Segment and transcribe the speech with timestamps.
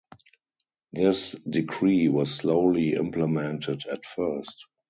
[0.91, 4.65] This decree was slowly implemented at first.